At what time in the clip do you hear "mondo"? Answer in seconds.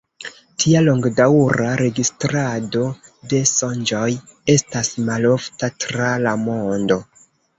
6.49-6.99